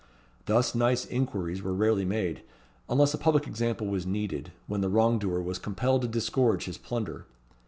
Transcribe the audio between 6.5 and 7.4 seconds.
his plunder.